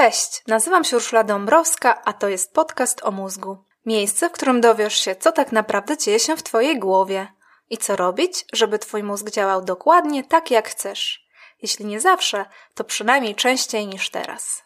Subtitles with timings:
[0.00, 3.64] Cześć, nazywam się Urszula Dąbrowska, a to jest podcast o mózgu.
[3.86, 7.28] Miejsce, w którym dowiesz się, co tak naprawdę dzieje się w Twojej głowie
[7.70, 11.26] i co robić, żeby Twój mózg działał dokładnie tak, jak chcesz.
[11.62, 12.44] Jeśli nie zawsze,
[12.74, 14.62] to przynajmniej częściej niż teraz.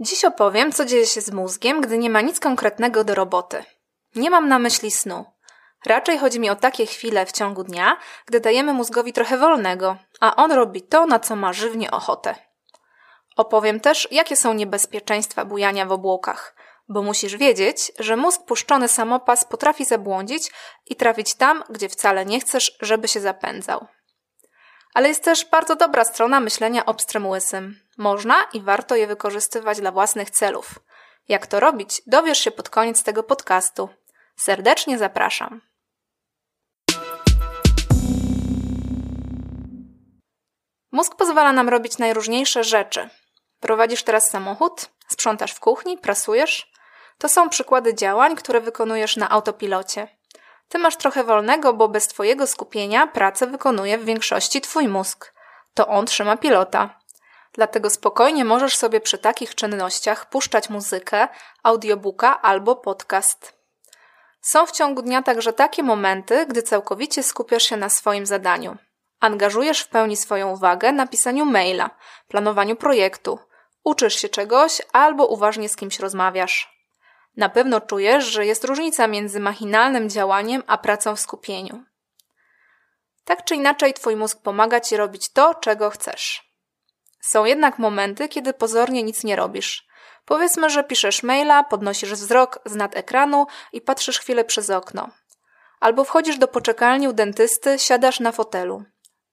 [0.00, 3.64] Dziś opowiem, co dzieje się z mózgiem, gdy nie ma nic konkretnego do roboty.
[4.14, 5.24] Nie mam na myśli snu.
[5.86, 7.96] Raczej chodzi mi o takie chwile w ciągu dnia,
[8.26, 12.34] gdy dajemy mózgowi trochę wolnego, a on robi to, na co ma żywnie ochotę.
[13.36, 16.54] Opowiem też, jakie są niebezpieczeństwa bujania w obłokach,
[16.88, 20.52] bo musisz wiedzieć, że mózg puszczony samopas potrafi zabłądzić
[20.86, 23.86] i trafić tam, gdzie wcale nie chcesz, żeby się zapędzał.
[24.94, 27.26] Ale jest też bardzo dobra strona myślenia obstrem
[27.98, 30.74] Można i warto je wykorzystywać dla własnych celów.
[31.28, 33.88] Jak to robić, dowiesz się pod koniec tego podcastu.
[34.36, 35.69] Serdecznie zapraszam.
[40.92, 43.08] Mózg pozwala nam robić najróżniejsze rzeczy.
[43.60, 46.72] Prowadzisz teraz samochód, sprzątasz w kuchni, prasujesz.
[47.18, 50.08] To są przykłady działań, które wykonujesz na autopilocie.
[50.68, 55.34] Ty masz trochę wolnego, bo bez Twojego skupienia pracę wykonuje w większości Twój mózg.
[55.74, 57.00] To on trzyma pilota.
[57.52, 61.28] Dlatego spokojnie możesz sobie przy takich czynnościach puszczać muzykę,
[61.62, 63.60] audiobooka albo podcast.
[64.40, 68.76] Są w ciągu dnia także takie momenty, gdy całkowicie skupiasz się na swoim zadaniu.
[69.20, 71.90] Angażujesz w pełni swoją uwagę na pisaniu maila,
[72.28, 73.38] planowaniu projektu,
[73.84, 76.80] uczysz się czegoś albo uważnie z kimś rozmawiasz.
[77.36, 81.84] Na pewno czujesz, że jest różnica między machinalnym działaniem a pracą w skupieniu.
[83.24, 86.52] Tak czy inaczej, Twój mózg pomaga Ci robić to, czego chcesz.
[87.20, 89.86] Są jednak momenty, kiedy pozornie nic nie robisz.
[90.24, 95.08] Powiedzmy, że piszesz maila, podnosisz wzrok z nad ekranu i patrzysz chwilę przez okno.
[95.80, 98.84] Albo wchodzisz do poczekalni u dentysty, siadasz na fotelu.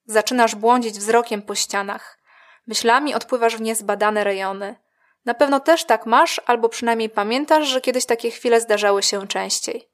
[0.07, 2.17] Zaczynasz błądzić wzrokiem po ścianach.
[2.67, 4.75] Myślami odpływasz w niezbadane rejony.
[5.25, 9.89] Na pewno też tak masz, albo przynajmniej pamiętasz, że kiedyś takie chwile zdarzały się częściej.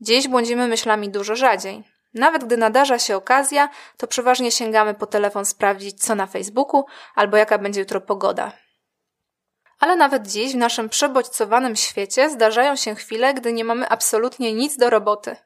[0.00, 1.84] Dziś błądzimy myślami dużo rzadziej.
[2.14, 7.36] Nawet gdy nadarza się okazja, to przeważnie sięgamy po telefon sprawdzić, co na Facebooku, albo
[7.36, 8.52] jaka będzie jutro pogoda.
[9.80, 14.76] Ale nawet dziś w naszym przebodźcowanym świecie zdarzają się chwile, gdy nie mamy absolutnie nic
[14.76, 15.36] do roboty.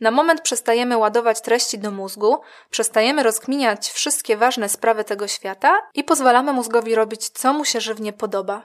[0.00, 2.40] Na moment przestajemy ładować treści do mózgu,
[2.70, 8.12] przestajemy rozkminiać wszystkie ważne sprawy tego świata i pozwalamy mózgowi robić, co mu się żywnie
[8.12, 8.62] podoba.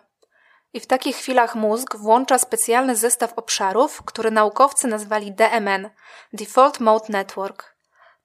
[0.74, 5.90] I w takich chwilach mózg włącza specjalny zestaw obszarów, który naukowcy nazwali DMN
[6.34, 7.76] Default Mode Network.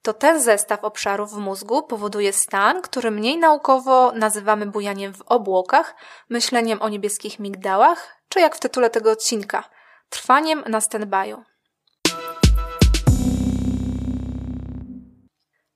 [0.01, 5.95] To ten zestaw obszarów w mózgu powoduje stan, który mniej naukowo nazywamy bujaniem w obłokach,
[6.29, 9.63] myśleniem o niebieskich migdałach, czy jak w tytule tego odcinka,
[10.09, 11.50] trwaniem na standby'u.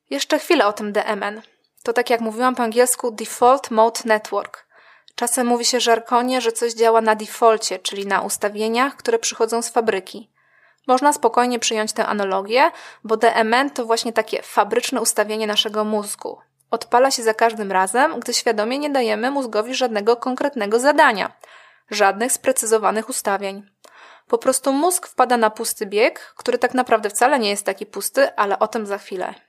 [0.09, 1.41] Jeszcze chwilę o tym DMN.
[1.83, 4.65] To tak jak mówiłam po angielsku Default Mode Network.
[5.15, 9.69] Czasem mówi się żarkonie, że coś działa na defaulcie, czyli na ustawieniach, które przychodzą z
[9.69, 10.31] fabryki.
[10.87, 12.71] Można spokojnie przyjąć tę analogię,
[13.03, 16.37] bo DMN to właśnie takie fabryczne ustawienie naszego mózgu.
[16.71, 21.33] Odpala się za każdym razem, gdy świadomie nie dajemy mózgowi żadnego konkretnego zadania,
[21.89, 23.63] żadnych sprecyzowanych ustawień.
[24.27, 28.35] Po prostu mózg wpada na pusty bieg, który tak naprawdę wcale nie jest taki pusty,
[28.35, 29.44] ale o tym za chwilę.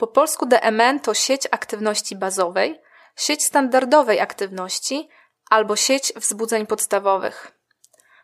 [0.00, 2.80] Po polsku DMN to sieć aktywności bazowej,
[3.16, 5.08] sieć standardowej aktywności
[5.50, 7.52] albo sieć wzbudzeń podstawowych.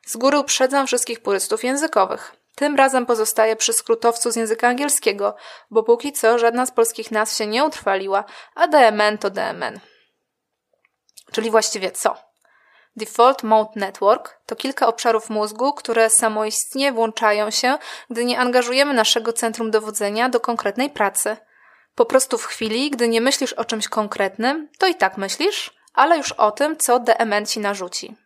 [0.06, 2.36] Z góry uprzedzam wszystkich purystów językowych.
[2.54, 5.36] Tym razem pozostaję przy skrótowcu z języka angielskiego,
[5.70, 9.80] bo póki co żadna z polskich nazw się nie utrwaliła, a DMN to DMN.
[11.32, 12.16] Czyli właściwie co?
[12.96, 17.78] Default Mode Network to kilka obszarów mózgu, które samoistnie włączają się,
[18.10, 21.36] gdy nie angażujemy naszego centrum dowodzenia do konkretnej pracy–
[21.96, 26.16] po prostu w chwili, gdy nie myślisz o czymś konkretnym, to i tak myślisz, ale
[26.16, 28.16] już o tym, co DMN ci narzuci.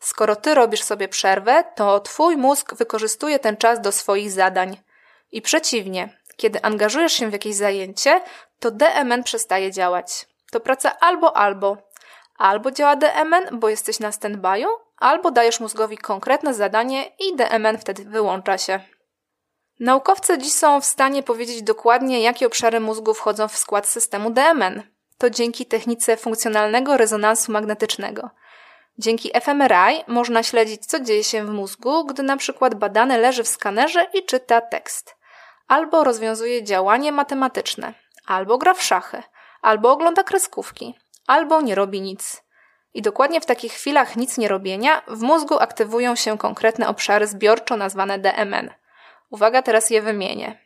[0.00, 4.76] Skoro ty robisz sobie przerwę, to twój mózg wykorzystuje ten czas do swoich zadań.
[5.32, 8.20] I przeciwnie, kiedy angażujesz się w jakieś zajęcie,
[8.60, 10.26] to DMN przestaje działać.
[10.50, 11.76] To praca albo albo.
[12.38, 18.04] Albo działa DMN, bo jesteś na standby'u, albo dajesz mózgowi konkretne zadanie i DMN wtedy
[18.04, 18.80] wyłącza się.
[19.80, 24.82] Naukowcy dziś są w stanie powiedzieć dokładnie, jakie obszary mózgu wchodzą w skład systemu DMN.
[25.18, 28.30] To dzięki technice funkcjonalnego rezonansu magnetycznego.
[28.98, 33.48] Dzięki fMRI można śledzić, co dzieje się w mózgu, gdy na przykład badany leży w
[33.48, 35.16] skanerze i czyta tekst.
[35.68, 37.94] Albo rozwiązuje działanie matematyczne,
[38.26, 39.22] albo gra w szachy,
[39.62, 40.94] albo ogląda kreskówki,
[41.26, 42.42] albo nie robi nic.
[42.94, 47.76] I dokładnie w takich chwilach nic nie robienia w mózgu aktywują się konkretne obszary zbiorczo
[47.76, 48.70] nazwane DMN–
[49.30, 50.58] Uwaga, teraz je wymienię.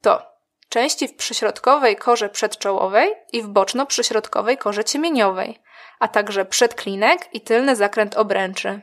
[0.00, 0.32] To
[0.68, 5.62] części w przyśrodkowej korze przedczołowej i w boczno-przyśrodkowej korze ciemieniowej,
[6.00, 8.80] a także przedklinek i tylny zakręt obręczy.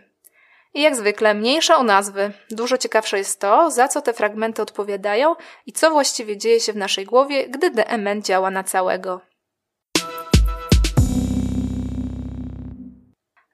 [0.74, 2.32] I jak zwykle mniejsza o nazwy.
[2.52, 5.36] Dużo ciekawsze jest to, za co te fragmenty odpowiadają
[5.66, 9.22] i co właściwie dzieje się w naszej głowie, gdy DMN działa na całego.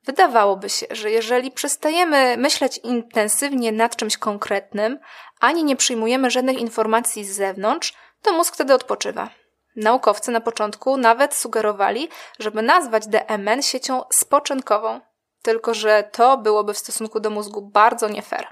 [0.05, 4.99] Wydawałoby się, że jeżeli przestajemy myśleć intensywnie nad czymś konkretnym,
[5.39, 9.29] ani nie przyjmujemy żadnych informacji z zewnątrz, to mózg wtedy odpoczywa.
[9.75, 12.09] Naukowcy na początku nawet sugerowali,
[12.39, 15.01] żeby nazwać DMN siecią spoczynkową,
[15.41, 18.47] tylko że to byłoby w stosunku do mózgu bardzo nie fair.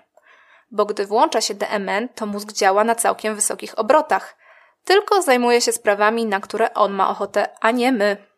[0.71, 4.35] Bo gdy włącza się DMN, to mózg działa na całkiem wysokich obrotach,
[4.85, 8.32] tylko zajmuje się sprawami, na które on ma ochotę, a nie my.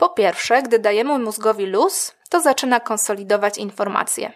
[0.00, 4.32] Po pierwsze, gdy dajemy mózgowi luz, to zaczyna konsolidować informacje.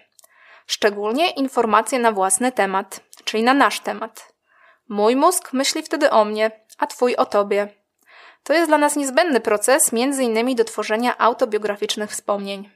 [0.67, 4.33] Szczególnie informacje na własny temat, czyli na nasz temat.
[4.89, 7.69] Mój mózg myśli wtedy o mnie, a twój o tobie.
[8.43, 12.71] To jest dla nas niezbędny proces, między innymi do tworzenia autobiograficznych wspomnień.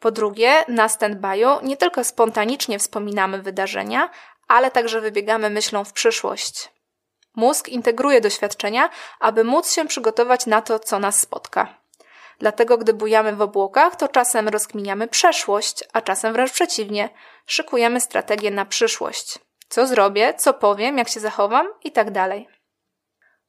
[0.00, 4.10] Po drugie, na stand-by'u nie tylko spontanicznie wspominamy wydarzenia,
[4.48, 6.72] ale także wybiegamy myślą w przyszłość.
[7.36, 8.90] Mózg integruje doświadczenia,
[9.20, 11.87] aby móc się przygotować na to, co nas spotka.
[12.38, 17.08] Dlatego, gdy bujamy w obłokach, to czasem rozkminiamy przeszłość, a czasem wręcz przeciwnie,
[17.46, 19.38] szykujemy strategię na przyszłość.
[19.68, 22.48] Co zrobię, co powiem, jak się zachowam i tak dalej.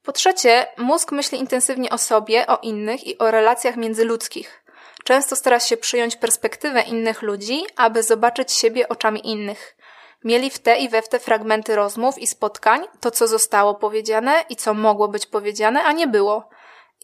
[0.04, 4.64] Po trzecie, mózg myśli intensywnie o sobie, o innych i o relacjach międzyludzkich.
[5.04, 9.76] Często stara się przyjąć perspektywę innych ludzi, aby zobaczyć siebie oczami innych.
[10.24, 14.44] Mieli w te i we w te fragmenty rozmów i spotkań to, co zostało powiedziane
[14.50, 16.50] i co mogło być powiedziane, a nie było.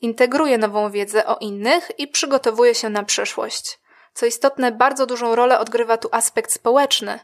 [0.01, 3.79] Integruje nową wiedzę o innych i przygotowuje się na przyszłość.
[4.13, 7.19] Co istotne, bardzo dużą rolę odgrywa tu aspekt społeczny.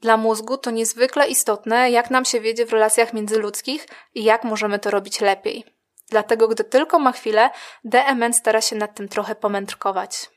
[0.00, 4.78] Dla mózgu to niezwykle istotne, jak nam się wiedzie w relacjach międzyludzkich i jak możemy
[4.78, 5.64] to robić lepiej.
[6.10, 7.50] Dlatego, gdy tylko ma chwilę,
[7.84, 10.30] DMN stara się nad tym trochę pomędrkować.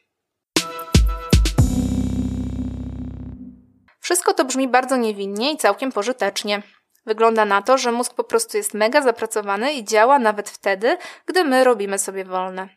[4.00, 6.62] Wszystko to brzmi bardzo niewinnie i całkiem pożytecznie.
[7.10, 11.44] Wygląda na to, że mózg po prostu jest mega zapracowany i działa nawet wtedy, gdy
[11.44, 12.70] my robimy sobie wolne.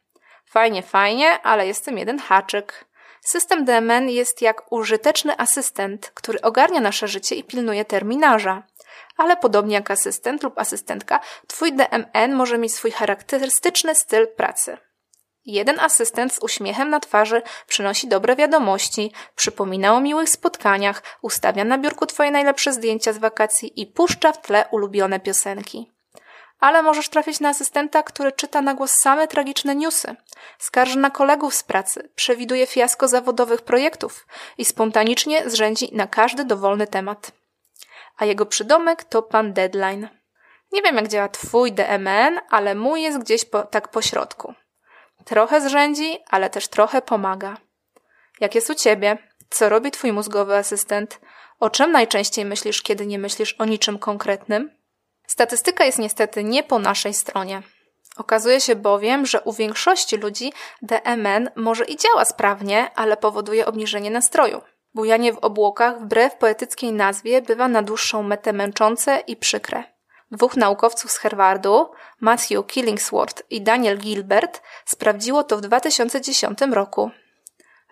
[0.45, 2.85] Fajnie, fajnie, ale jest tym jeden haczyk.
[3.21, 8.63] System DMN jest jak użyteczny asystent, który ogarnia nasze życie i pilnuje terminarza.
[9.17, 14.79] Ale podobnie jak asystent lub asystentka, Twój DMN może mieć swój charakterystyczny styl pracy.
[15.47, 21.79] Jeden asystent z uśmiechem na twarzy przynosi dobre wiadomości, przypomina o miłych spotkaniach, ustawia na
[21.79, 25.93] biurku Twoje najlepsze zdjęcia z wakacji i puszcza w tle ulubione piosenki.
[26.61, 30.17] Ale możesz trafić na asystenta, który czyta na głos same tragiczne newsy,
[30.59, 34.27] skarży na kolegów z pracy, przewiduje fiasko zawodowych projektów
[34.59, 37.33] i spontanicznie zrzędzi na każdy dowolny temat.
[38.17, 40.09] A jego przydomek to pan Deadline.
[40.73, 44.55] Nie wiem, jak działa Twój DMN, ale mój jest gdzieś po, tak po środku.
[45.25, 47.57] Trochę zrzędzi, ale też trochę pomaga.
[48.41, 49.19] Jak jest u ciebie?
[49.51, 51.21] Co robi twój mózgowy asystent?
[51.61, 54.71] O czym najczęściej myślisz, kiedy nie myślisz o niczym konkretnym?
[55.27, 57.63] Statystyka jest niestety nie po naszej stronie.
[58.17, 60.53] Okazuje się bowiem, że u większości ludzi
[60.83, 64.63] DMN może i działa sprawnie, ale powoduje obniżenie nastroju.
[64.95, 69.92] Bujanie w obłokach, wbrew poetyckiej nazwie, bywa na dłuższą metę męczące i przykre.
[70.33, 71.91] Dwóch naukowców z Harvardu,
[72.21, 77.11] Matthew Killingsworth i Daniel Gilbert, sprawdziło to w 2010 roku.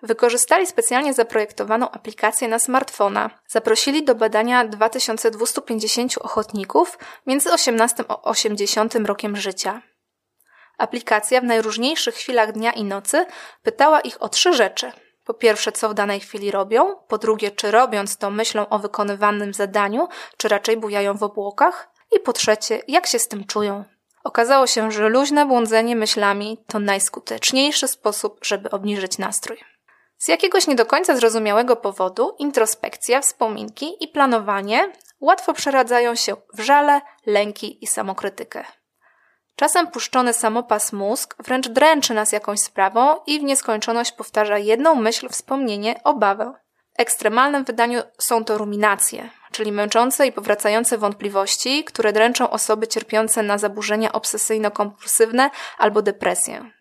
[0.03, 3.29] Wykorzystali specjalnie zaprojektowaną aplikację na smartfona.
[3.47, 9.81] Zaprosili do badania 2250 ochotników między 18 a 80 rokiem życia.
[10.77, 13.25] Aplikacja w najróżniejszych chwilach dnia i nocy
[13.63, 14.91] pytała ich o trzy rzeczy.
[15.25, 19.53] Po pierwsze, co w danej chwili robią, po drugie, czy robiąc to myślą o wykonywanym
[19.53, 23.83] zadaniu, czy raczej bujają w obłokach, i po trzecie, jak się z tym czują.
[24.23, 29.57] Okazało się, że luźne błądzenie myślami to najskuteczniejszy sposób, żeby obniżyć nastrój.
[30.17, 36.61] Z jakiegoś nie do końca zrozumiałego powodu introspekcja, wspominki i planowanie łatwo przeradzają się w
[36.61, 38.65] żale, lęki i samokrytykę.
[39.55, 45.29] Czasem puszczony samopas mózg wręcz dręczy nas jakąś sprawą i w nieskończoność powtarza jedną myśl,
[45.29, 46.53] wspomnienie, obawę.
[46.97, 53.43] W ekstremalnym wydaniu są to ruminacje, czyli męczące i powracające wątpliwości, które dręczą osoby cierpiące
[53.43, 56.71] na zaburzenia obsesyjno-kompulsywne albo depresję.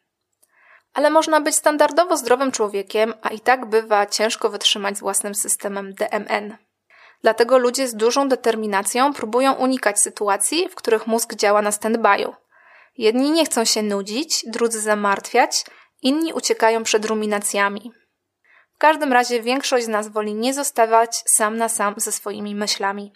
[0.94, 5.94] Ale można być standardowo zdrowym człowiekiem, a i tak bywa ciężko wytrzymać z własnym systemem
[5.94, 6.56] DMN.
[7.22, 12.32] Dlatego ludzie z dużą determinacją próbują unikać sytuacji, w których mózg działa na stand-by'u.
[12.98, 15.64] Jedni nie chcą się nudzić, drudzy zamartwiać,
[16.02, 17.92] inni uciekają przed ruminacjami
[18.80, 23.12] każdym razie większość z nas woli nie zostawać sam na sam ze swoimi myślami.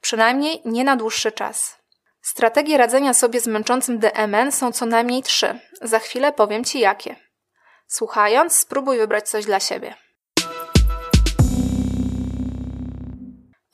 [0.00, 1.78] Przynajmniej nie na dłuższy czas.
[2.22, 5.60] Strategie radzenia sobie z męczącym DMN są co najmniej trzy.
[5.82, 7.16] Za chwilę powiem Ci jakie.
[7.86, 9.94] Słuchając, spróbuj wybrać coś dla siebie.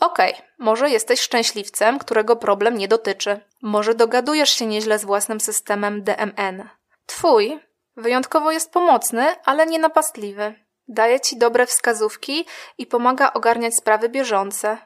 [0.00, 3.40] Okej, okay, może jesteś szczęśliwcem, którego problem nie dotyczy.
[3.62, 6.68] Może dogadujesz się nieźle z własnym systemem DMN.
[7.06, 7.60] Twój
[7.96, 10.54] wyjątkowo jest pomocny, ale nie napastliwy.
[10.92, 12.46] Daje ci dobre wskazówki
[12.78, 14.78] i pomaga ogarniać sprawy bieżące.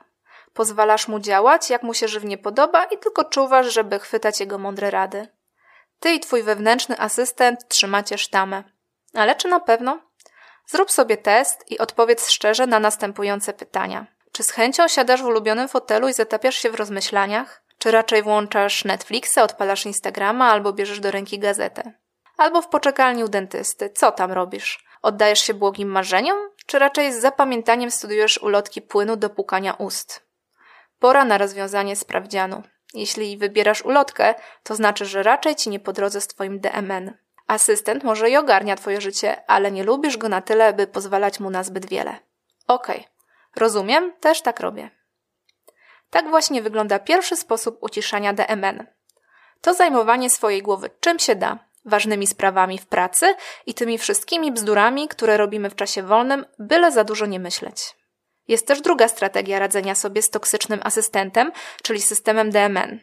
[0.52, 4.90] Pozwalasz mu działać, jak mu się żywnie podoba i tylko czuwasz, żeby chwytać jego mądre
[4.90, 5.28] rady.
[6.00, 8.64] Ty i twój wewnętrzny asystent trzymacie sztamę.
[9.14, 9.98] Ale czy na pewno?
[10.66, 14.06] Zrób sobie test i odpowiedz szczerze na następujące pytania.
[14.32, 17.62] Czy z chęcią siadasz w ulubionym fotelu i zatapiasz się w rozmyślaniach?
[17.78, 21.92] Czy raczej włączasz Netflixa, odpalasz Instagrama albo bierzesz do ręki gazetę?
[22.36, 23.90] Albo w poczekalni u dentysty.
[23.90, 24.85] Co tam robisz?
[25.02, 26.38] Oddajesz się błogim marzeniom?
[26.66, 30.26] Czy raczej z zapamiętaniem studiujesz ulotki płynu do pukania ust?
[30.98, 32.62] Pora na rozwiązanie sprawdzianu.
[32.94, 37.12] Jeśli wybierasz ulotkę, to znaczy, że raczej ci nie po drodze z twoim DMN.
[37.46, 41.50] Asystent może i ogarnia twoje życie, ale nie lubisz go na tyle, by pozwalać mu
[41.50, 42.16] na zbyt wiele.
[42.66, 43.10] Okej, okay.
[43.56, 44.90] rozumiem, też tak robię.
[46.10, 48.86] Tak właśnie wygląda pierwszy sposób uciszania DMN.
[49.60, 53.34] To zajmowanie swojej głowy czym się da, ważnymi sprawami w pracy
[53.66, 57.96] i tymi wszystkimi bzdurami, które robimy w czasie wolnym, byle za dużo nie myśleć.
[58.48, 61.52] Jest też druga strategia radzenia sobie z toksycznym asystentem,
[61.82, 63.00] czyli systemem DMN.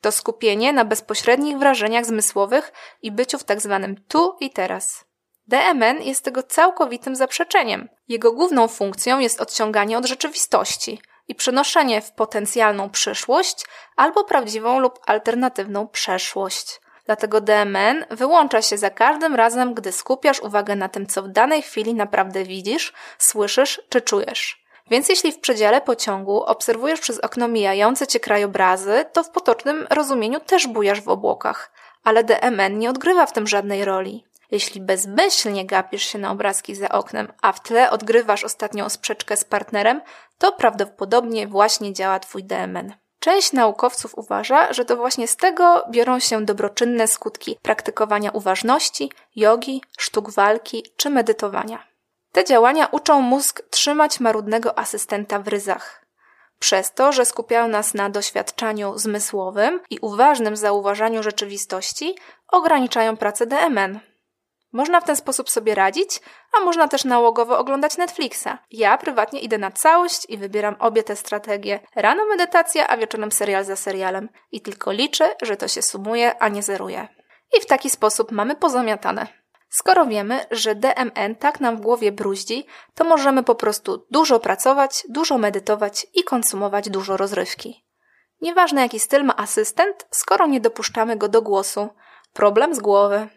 [0.00, 5.04] To skupienie na bezpośrednich wrażeniach zmysłowych i byciu w tak zwanym tu i teraz.
[5.46, 7.88] DMN jest tego całkowitym zaprzeczeniem.
[8.08, 13.66] Jego główną funkcją jest odciąganie od rzeczywistości i przenoszenie w potencjalną przyszłość
[13.96, 16.80] albo prawdziwą lub alternatywną przeszłość.
[17.06, 21.62] Dlatego DMN wyłącza się za każdym razem, gdy skupiasz uwagę na tym, co w danej
[21.62, 24.66] chwili naprawdę widzisz, słyszysz czy czujesz.
[24.90, 30.40] Więc jeśli w przedziale pociągu obserwujesz przez okno mijające cię krajobrazy, to w potocznym rozumieniu
[30.40, 31.72] też bujasz w obłokach,
[32.04, 34.24] ale DMN nie odgrywa w tym żadnej roli.
[34.50, 39.44] Jeśli bezmyślnie gapisz się na obrazki za oknem, a w tle odgrywasz ostatnią sprzeczkę z
[39.44, 40.00] partnerem,
[40.38, 42.92] to prawdopodobnie właśnie działa twój DMN.
[43.26, 49.82] Część naukowców uważa, że to właśnie z tego biorą się dobroczynne skutki praktykowania uważności, jogi,
[49.98, 51.86] sztuk walki czy medytowania.
[52.32, 56.04] Te działania uczą mózg trzymać marudnego asystenta w ryzach.
[56.58, 62.14] Przez to, że skupiają nas na doświadczaniu zmysłowym i uważnym zauważaniu rzeczywistości,
[62.48, 64.00] ograniczają pracę DMN.
[64.72, 66.20] Można w ten sposób sobie radzić,
[66.58, 68.48] a można też nałogowo oglądać Netflixa.
[68.70, 71.80] Ja prywatnie idę na całość i wybieram obie te strategie.
[71.96, 74.28] Rano medytacja, a wieczorem serial za serialem.
[74.52, 77.08] I tylko liczę, że to się sumuje, a nie zeruje.
[77.58, 79.26] I w taki sposób mamy pozamiatane.
[79.68, 85.06] Skoro wiemy, że DMN tak nam w głowie bruździ, to możemy po prostu dużo pracować,
[85.08, 87.86] dużo medytować i konsumować dużo rozrywki.
[88.40, 91.88] Nieważne jaki styl ma asystent, skoro nie dopuszczamy go do głosu.
[92.32, 93.28] Problem z głowy.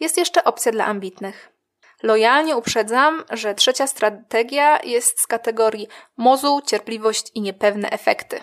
[0.00, 1.52] Jest jeszcze opcja dla ambitnych.
[2.02, 8.40] Lojalnie uprzedzam, że trzecia strategia jest z kategorii mozu, cierpliwość i niepewne efekty.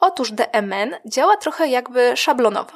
[0.00, 2.72] Otóż DMN działa trochę jakby szablonowo.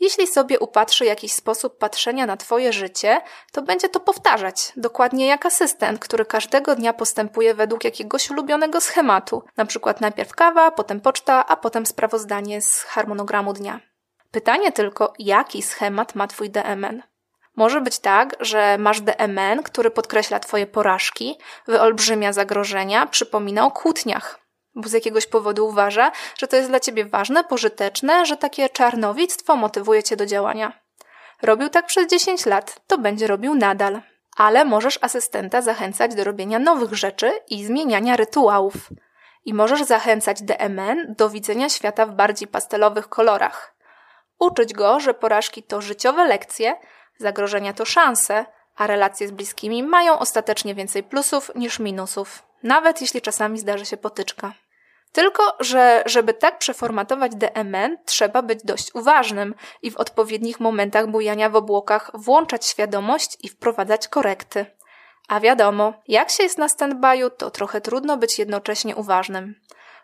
[0.00, 3.20] Jeśli sobie upatrzy jakiś sposób patrzenia na Twoje życie,
[3.52, 9.42] to będzie to powtarzać, dokładnie jak asystent, który każdego dnia postępuje według jakiegoś ulubionego schematu,
[9.56, 13.87] na przykład najpierw kawa, potem poczta, a potem sprawozdanie z harmonogramu dnia.
[14.30, 17.02] Pytanie tylko, jaki schemat ma Twój DMN?
[17.56, 24.48] Może być tak, że masz DMN, który podkreśla Twoje porażki, wyolbrzymia zagrożenia, przypomina o kłótniach
[24.78, 29.56] bo z jakiegoś powodu uważa, że to jest dla ciebie ważne, pożyteczne, że takie czarnowictwo
[29.56, 30.72] motywuje cię do działania.
[31.42, 34.00] Robił tak przez 10 lat, to będzie robił nadal.
[34.36, 38.74] Ale możesz asystenta zachęcać do robienia nowych rzeczy i zmieniania rytuałów.
[39.44, 43.77] I możesz zachęcać DMN do widzenia świata w bardziej pastelowych kolorach.
[44.38, 46.76] Uczyć go, że porażki to życiowe lekcje,
[47.18, 53.22] zagrożenia to szanse, a relacje z bliskimi mają ostatecznie więcej plusów niż minusów, nawet jeśli
[53.22, 54.52] czasami zdarzy się potyczka.
[55.12, 61.50] Tylko, że żeby tak przeformatować DMN, trzeba być dość uważnym i w odpowiednich momentach bujania
[61.50, 64.66] w obłokach włączać świadomość i wprowadzać korekty.
[65.28, 69.54] A wiadomo, jak się jest na stand-by'u, to trochę trudno być jednocześnie uważnym.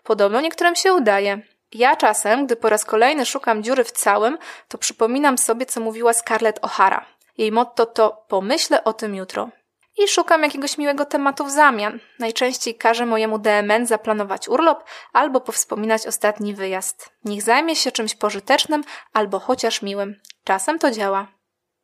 [0.05, 1.43] Podobno niektórym się udaje.
[1.75, 4.39] Ja czasem, gdy po raz kolejny szukam dziury w całym,
[4.69, 7.01] to przypominam sobie, co mówiła Scarlett O'Hara.
[7.39, 9.49] Jej motto to pomyślę o tym jutro
[9.99, 12.01] i szukam jakiegoś miłego tematu w zamian.
[12.19, 17.11] Najczęściej każę mojemu DMN zaplanować urlop albo powspominać ostatni wyjazd.
[17.25, 20.21] Niech zajmie się czymś pożytecznym albo chociaż miłym.
[20.45, 21.27] Czasem to działa.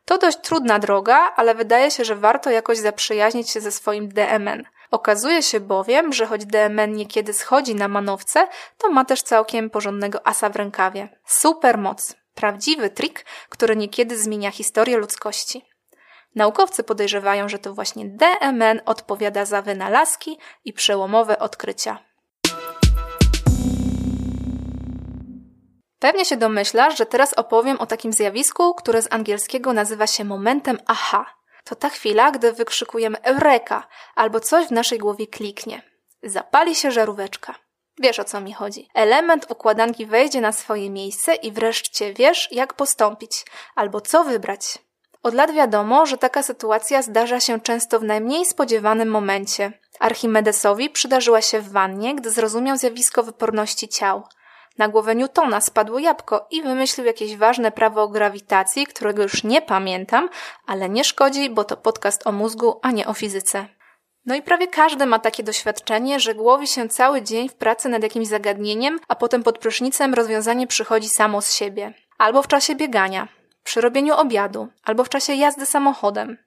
[0.04, 4.64] To dość trudna droga, ale wydaje się, że warto jakoś zaprzyjaźnić się ze swoim DMN.
[4.90, 10.26] Okazuje się bowiem, że choć DMN niekiedy schodzi na manowce, to ma też całkiem porządnego
[10.26, 11.08] asa w rękawie.
[11.24, 12.16] Super moc.
[12.34, 15.64] Prawdziwy trik, który niekiedy zmienia historię ludzkości.
[16.34, 21.98] Naukowcy podejrzewają, że to właśnie DMN odpowiada za wynalazki i przełomowe odkrycia.
[25.98, 30.78] Pewnie się domyślasz, że teraz opowiem o takim zjawisku, które z angielskiego nazywa się momentem
[30.86, 31.39] aha.
[31.64, 35.82] To ta chwila, gdy wykrzykujemy eureka albo coś w naszej głowie kliknie.
[36.22, 37.54] Zapali się żaróweczka.
[37.98, 38.88] Wiesz o co mi chodzi.
[38.94, 44.78] Element układanki wejdzie na swoje miejsce i wreszcie wiesz, jak postąpić albo co wybrać.
[45.22, 49.72] Od lat wiadomo, że taka sytuacja zdarza się często w najmniej spodziewanym momencie.
[49.98, 54.22] Archimedesowi przydarzyła się w wannie, gdy zrozumiał zjawisko wyporności ciał.
[54.78, 59.62] Na głowę Newtona spadło jabłko i wymyślił jakieś ważne prawo o grawitacji, którego już nie
[59.62, 60.28] pamiętam,
[60.66, 63.66] ale nie szkodzi, bo to podcast o mózgu, a nie o fizyce.
[64.26, 68.02] No i prawie każdy ma takie doświadczenie, że głowi się cały dzień w pracy nad
[68.02, 71.94] jakimś zagadnieniem, a potem pod prysznicem rozwiązanie przychodzi samo z siebie.
[72.18, 73.28] Albo w czasie biegania,
[73.64, 76.38] przy robieniu obiadu, albo w czasie jazdy samochodem.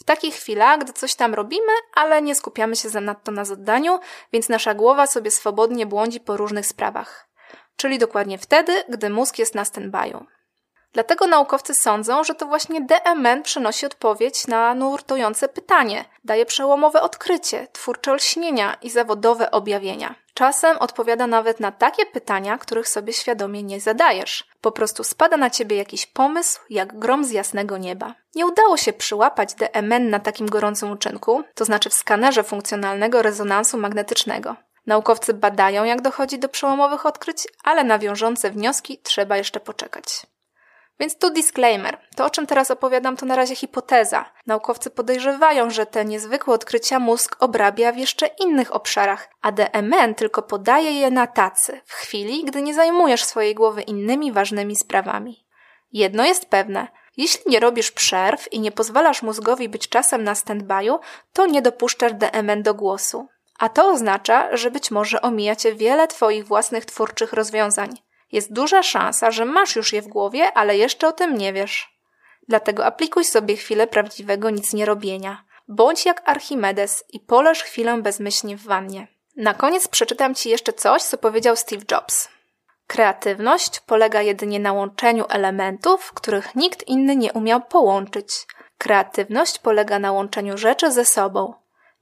[0.00, 3.98] W takich chwilach, gdy coś tam robimy, ale nie skupiamy się zanadto na zadaniu,
[4.32, 7.25] więc nasza głowa sobie swobodnie błądzi po różnych sprawach.
[7.76, 10.26] Czyli dokładnie wtedy, gdy mózg jest na stand-by'u.
[10.92, 17.68] Dlatego naukowcy sądzą, że to właśnie DMN przynosi odpowiedź na nurtujące pytanie, daje przełomowe odkrycie,
[17.72, 20.14] twórcze olśnienia i zawodowe objawienia.
[20.34, 24.44] Czasem odpowiada nawet na takie pytania, których sobie świadomie nie zadajesz.
[24.60, 28.14] Po prostu spada na ciebie jakiś pomysł, jak grom z jasnego nieba.
[28.34, 33.78] Nie udało się przyłapać DMN na takim gorącym uczynku, to znaczy w skanerze funkcjonalnego rezonansu
[33.78, 34.56] magnetycznego.
[34.86, 40.26] Naukowcy badają, jak dochodzi do przełomowych odkryć, ale na wiążące wnioski trzeba jeszcze poczekać.
[41.00, 41.98] Więc tu disclaimer.
[42.16, 44.24] To, o czym teraz opowiadam, to na razie hipoteza.
[44.46, 50.42] Naukowcy podejrzewają, że te niezwykłe odkrycia mózg obrabia w jeszcze innych obszarach, a DMN tylko
[50.42, 55.46] podaje je na tacy, w chwili, gdy nie zajmujesz swojej głowy innymi ważnymi sprawami.
[55.92, 56.88] Jedno jest pewne.
[57.16, 60.98] Jeśli nie robisz przerw i nie pozwalasz mózgowi być czasem na stand-by'u,
[61.32, 63.28] to nie dopuszczasz DMN do głosu.
[63.58, 67.96] A to oznacza, że być może omijacie wiele Twoich własnych twórczych rozwiązań.
[68.32, 71.96] Jest duża szansa, że masz już je w głowie, ale jeszcze o tym nie wiesz.
[72.48, 75.44] Dlatego aplikuj sobie chwilę prawdziwego nic nie robienia.
[75.68, 79.08] Bądź jak Archimedes i poleż chwilę bezmyślnie w wannie.
[79.36, 82.28] Na koniec przeczytam Ci jeszcze coś, co powiedział Steve Jobs.
[82.86, 88.46] Kreatywność polega jedynie na łączeniu elementów, których nikt inny nie umiał połączyć.
[88.78, 91.54] Kreatywność polega na łączeniu rzeczy ze sobą.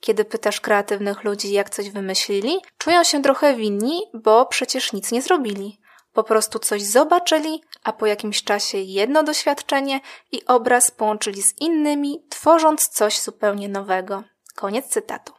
[0.05, 5.23] Kiedy pytasz kreatywnych ludzi, jak coś wymyślili, czują się trochę winni, bo przecież nic nie
[5.23, 5.81] zrobili.
[6.13, 10.01] Po prostu coś zobaczyli, a po jakimś czasie jedno doświadczenie
[10.33, 14.23] i obraz połączyli z innymi, tworząc coś zupełnie nowego.
[14.55, 15.33] Koniec cytatu.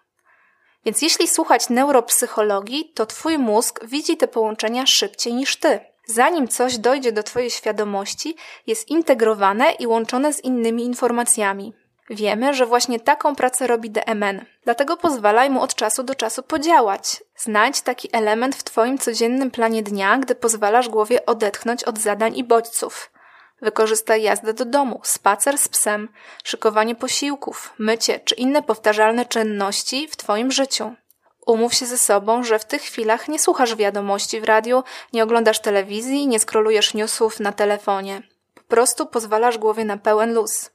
[0.85, 5.79] Więc jeśli słuchać neuropsychologii, to Twój mózg widzi te połączenia szybciej niż Ty.
[6.05, 8.35] Zanim coś dojdzie do Twojej świadomości,
[8.67, 11.73] jest integrowane i łączone z innymi informacjami.
[12.09, 17.23] Wiemy, że właśnie taką pracę robi DMN, dlatego pozwalaj mu od czasu do czasu podziałać.
[17.35, 22.43] Znajdź taki element w Twoim codziennym planie dnia, gdy pozwalasz głowie odetchnąć od zadań i
[22.43, 23.11] bodźców.
[23.61, 26.09] Wykorzystaj jazdę do domu, spacer z psem,
[26.43, 30.95] szykowanie posiłków, mycie czy inne powtarzalne czynności w Twoim życiu.
[31.45, 35.59] Umów się ze sobą, że w tych chwilach nie słuchasz wiadomości w radiu, nie oglądasz
[35.59, 38.21] telewizji, nie skrolujesz newsów na telefonie.
[38.53, 40.71] Po prostu pozwalasz głowie na pełen luz.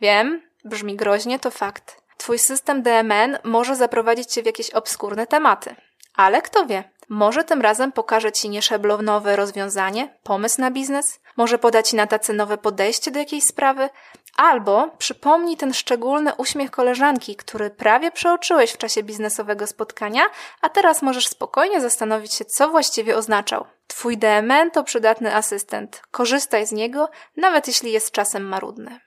[0.00, 2.02] Wiem, Brzmi groźnie, to fakt.
[2.16, 5.74] Twój system DMN może zaprowadzić cię w jakieś obskurne tematy.
[6.16, 11.82] Ale kto wie, może tym razem pokaże ci nieszablonowe rozwiązanie, pomysł na biznes, może poda
[11.82, 13.88] ci na tacy nowe podejście do jakiejś sprawy,
[14.36, 20.22] albo przypomni ten szczególny uśmiech koleżanki, który prawie przeoczyłeś w czasie biznesowego spotkania,
[20.60, 23.66] a teraz możesz spokojnie zastanowić się, co właściwie oznaczał.
[23.86, 26.02] Twój DMN to przydatny asystent.
[26.10, 29.00] Korzystaj z niego, nawet jeśli jest czasem marudny.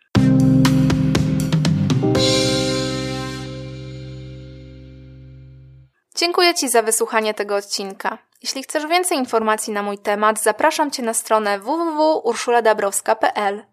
[6.16, 8.18] Dziękuję Ci za wysłuchanie tego odcinka.
[8.44, 13.64] Jeśli chcesz więcej informacji na mój temat, zapraszam Cię na stronę www.urszuladabrowska.pl.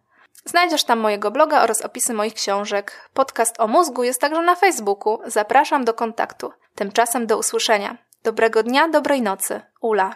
[0.44, 3.10] Znajdziesz tam mojego bloga oraz opisy moich książek.
[3.14, 5.18] Podcast o mózgu jest także na Facebooku.
[5.26, 6.52] Zapraszam do kontaktu.
[6.74, 7.96] Tymczasem do usłyszenia.
[8.22, 9.60] Dobrego dnia, dobrej nocy.
[9.80, 10.14] Ula.